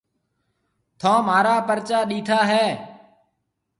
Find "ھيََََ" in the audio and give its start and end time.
2.51-2.65